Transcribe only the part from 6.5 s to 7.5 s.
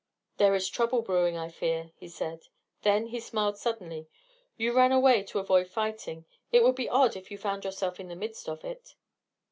It would be odd if you